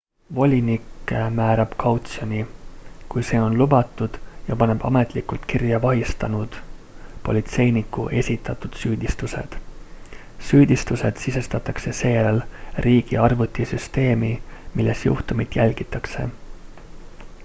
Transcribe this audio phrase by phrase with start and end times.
[0.35, 0.81] volinik
[1.39, 2.37] määrab kautsjoni
[3.13, 4.15] kui see on lubatud
[4.47, 6.57] ja paneb ametlikult kirja vahistanud
[7.29, 9.59] politseiniku esitatud süüdistused
[10.49, 12.41] süüdistused sisestatakse seejärel
[12.89, 14.35] riigi arvutisüsteemi
[14.81, 16.29] milles juhtumit jälgitakse